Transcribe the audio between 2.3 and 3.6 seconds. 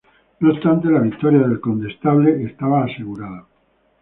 estaba asegurada.